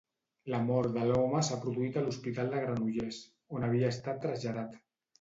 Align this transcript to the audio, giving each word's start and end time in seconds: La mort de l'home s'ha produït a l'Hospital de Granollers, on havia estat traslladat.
La 0.53 0.61
mort 0.69 0.95
de 0.95 1.03
l'home 1.09 1.41
s'ha 1.51 1.59
produït 1.67 2.01
a 2.01 2.05
l'Hospital 2.07 2.51
de 2.57 2.65
Granollers, 2.65 3.23
on 3.59 3.71
havia 3.71 3.97
estat 3.99 4.23
traslladat. 4.29 4.79